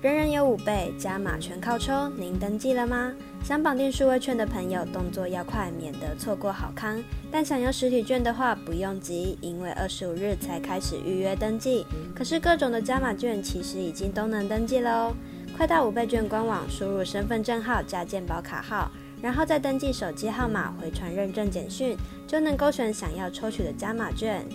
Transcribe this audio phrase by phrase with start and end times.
[0.00, 2.08] 人人有五倍，加码全靠抽。
[2.10, 3.12] 您登记了吗？
[3.42, 7.02] 想绑定数位券的朋友，动作要快，免得错过好康。
[7.32, 11.84] 但想要实体券的话，不用急，因为二十五日才开始预约登记。
[12.14, 15.14] 可是各种的加码券其实已经都能登记了哦。
[15.56, 18.88] 快到五倍券官网，输入身份证号加健保卡号，
[19.20, 24.46] 然后再登记手机号码，回传认证简讯，就能勾选想要抽取的加码券。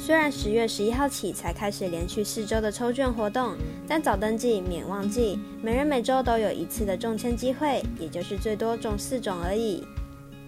[0.00, 3.54] 虽然十月十一号起才开始连续四周的抽券活动，
[3.86, 9.84] 但早登记免忘记，每人每周都有一次的中签机会，也就是最多中四种而已。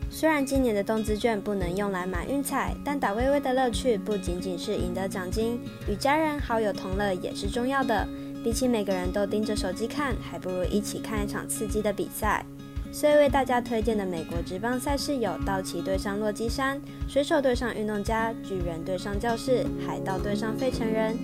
[0.08, 8.08] 虽然今年的动资券不能用来买运彩，但打微微的乐趣不仅仅是赢得奖金，与家人好友同乐也是重要的。
[8.42, 12.44] 比起每个人都盯着手机看，还不如一起看一场刺激的比赛。
[12.92, 21.16] 所以为大家推荐的美国职棒赛事有道奇对上洛基山、水手对上运动家、巨人对上教士、海盗对上费城人。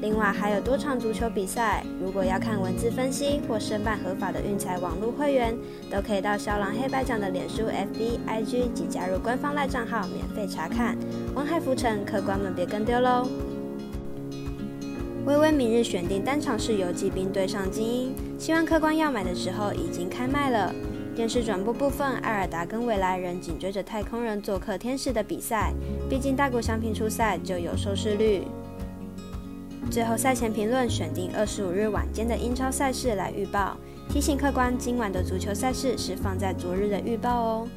[0.00, 1.82] 另外还有多场足球比赛。
[1.98, 5.56] 如果要看文字分析或申办合法的运彩网络会员，
[5.90, 10.94] 都可以到小狼黑白奖的脸书、FB、IG 及加入官方赖账号免费查看。
[11.34, 13.26] 王海浮沉，客官们别跟丢喽！
[15.24, 20.74] 微微明日选定单场是游击兵对上精英，希望客官要买的时候已经开卖了。
[21.14, 25.72] 电视转播部分，艾尔达跟未来人紧追着太空人做客天使的比赛，
[26.10, 28.42] 毕竟大谷翔平出赛就有收视率。
[29.92, 33.76] 最后赛前评论选定二十五日晚间的英超赛事来预报，
[34.08, 37.68] 提醒客官今晚的足球赛事是放在昨日的预报哦。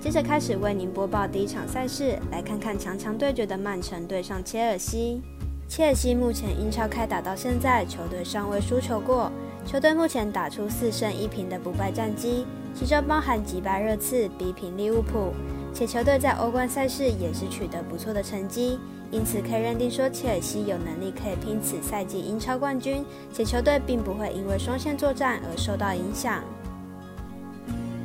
[0.00, 5.20] 接着开始为您播报第一场赛事，来看看强强对决的曼城对上切尔西。
[5.68, 9.30] 切尔西目前英超开打到现在，球队尚未输球过，
[9.68, 12.46] 球队目前打出四胜一平的不败战绩。
[12.74, 15.34] 其中包含击败热刺、逼平利物浦，
[15.74, 18.78] 且球队在欧冠赛事也是取得不错的成绩，
[19.10, 26.42] 因此可以认定说切尔西有能力可以拼此赛季英超冠军，且球队并不会因为双线作战而受到影响。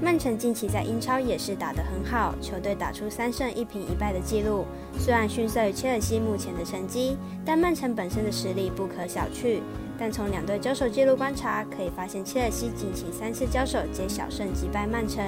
[0.04, 4.66] 曼城近期在英超也是打得很好，球队打出三胜一平一败的纪录，
[5.00, 7.16] 虽然逊色于切尔西目前的成绩，
[7.46, 9.62] 但曼城本身的实力不可小觑。
[9.98, 15.24] 但从两队交手记录观察，可以发现切尔西近期三次交手皆小胜击败曼城，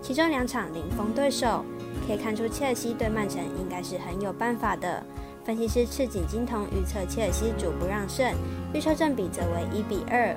[0.00, 1.64] 其中两场零封对手，
[2.06, 5.02] 可以看出切尔西对曼城应该是很有办法的。
[5.42, 8.32] 分析师赤井金童预测切尔西主不让胜，
[8.72, 10.36] 预测正比则为一比二。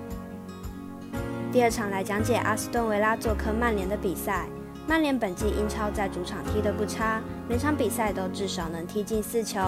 [1.53, 4.47] 第二场来讲解阿斯顿维拉做客曼联的比赛。
[4.88, 9.59] 曼联本季英超在主场踢得不差，每场比赛都至少能踢进四球，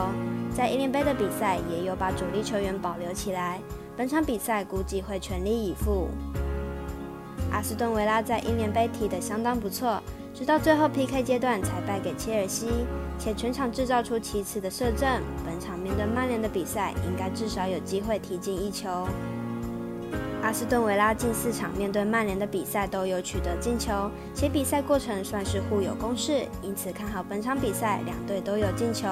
[0.52, 3.62] 在英联杯的比赛也有把主力球员保留起来。
[3.96, 6.08] 本场比赛估计会全力以赴。
[7.52, 10.02] 阿斯顿维拉在英联杯踢得相当不错，
[10.34, 12.68] 直到最后 PK 阶段才败给切尔西，
[13.20, 15.08] 且全场制造出七次的射正。
[15.46, 19.08] 本场面对曼联的比赛，应该至少有机会踢进一球。
[20.46, 29.08] 阿斯顿维拉近四场面对曼联的比赛都有取得进球，且比赛过程算是互有攻势，因此看好本场比赛两队都有进球。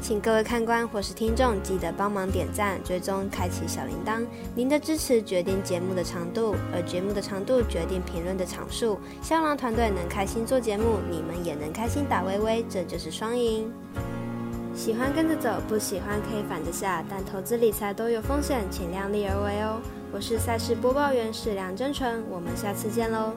[0.00, 4.24] 请各位看官或是听众记得帮忙点赞、追踪、开启小铃铛。
[4.54, 8.98] 您的支持决定节目的长度，而节目的长度决定评论的场数。
[9.20, 13.70] 香囊团队能开心做节目，你们也能开心打微微，这就是双赢。
[14.74, 19.78] 喜欢跟着走，不喜欢可以反着下，但投资理财都有风险，请量力而为哦。
[20.16, 23.34] 我是赛事播报员史梁真纯，我们下次见喽。